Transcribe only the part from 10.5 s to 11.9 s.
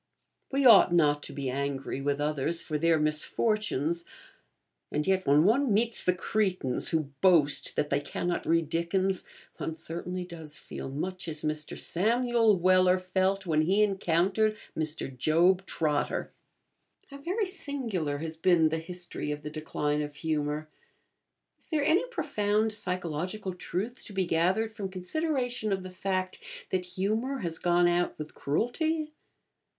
feel much as Mr.